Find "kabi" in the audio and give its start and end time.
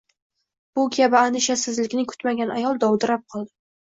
0.95-1.19